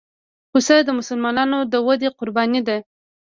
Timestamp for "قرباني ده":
2.17-2.77